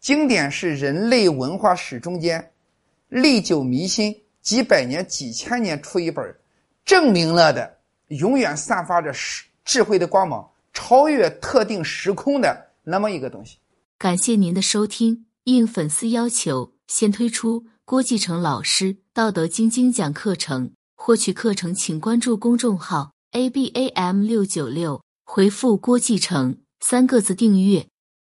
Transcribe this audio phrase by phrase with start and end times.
[0.00, 2.50] 经典是人类文化史中间
[3.08, 6.34] 历久弥新、几百年、几千年出一本，
[6.86, 7.78] 证明了的，
[8.08, 13.58] 永远散发着智智慧的光芒，超越特定时空的那么一个东西。
[13.98, 27.86] 感谢您的收听，应粉丝要求，先推出郭继成老师《道德经》精讲课程，获取课程请关注公众号 abam 六九六，回复“郭继成”三个字订阅。